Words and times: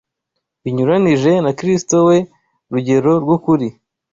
binyuranije 0.63 1.31
na 1.45 1.51
Kristo 1.59 1.95
we 2.07 2.17
rugero 2.73 3.11
rw’ukuri. 3.23 3.67